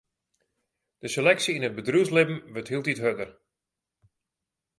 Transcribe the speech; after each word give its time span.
De 1.01 1.07
seleksje 1.13 1.51
yn 1.55 1.67
it 1.67 1.75
bedriuwslibben 1.77 2.43
wurdt 2.53 2.71
hieltyd 2.71 3.01
hurder. 3.03 3.29